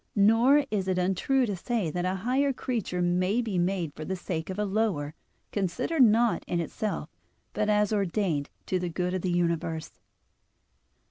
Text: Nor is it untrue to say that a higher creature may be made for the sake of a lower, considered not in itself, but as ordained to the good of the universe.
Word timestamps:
Nor 0.15 0.65
is 0.71 0.87
it 0.87 0.97
untrue 0.97 1.45
to 1.45 1.55
say 1.55 1.91
that 1.91 2.05
a 2.05 2.15
higher 2.25 2.51
creature 2.53 3.03
may 3.03 3.39
be 3.39 3.59
made 3.59 3.93
for 3.93 4.03
the 4.03 4.15
sake 4.15 4.49
of 4.49 4.57
a 4.57 4.65
lower, 4.65 5.13
considered 5.51 6.01
not 6.01 6.43
in 6.47 6.59
itself, 6.59 7.07
but 7.53 7.69
as 7.69 7.93
ordained 7.93 8.49
to 8.65 8.79
the 8.79 8.89
good 8.89 9.13
of 9.13 9.21
the 9.21 9.29
universe. 9.29 9.99